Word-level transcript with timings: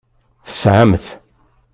Tesɛam-t. 0.47 1.07